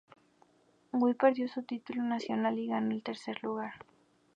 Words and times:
Weir 0.93 1.15
perdió 1.15 1.47
su 1.47 1.61
título 1.61 2.01
nacional 2.01 2.57
y 2.57 2.69
terminó 2.69 2.77
en 2.79 2.91
el 2.93 3.03
tercer 3.03 3.37
lugar. 3.43 3.73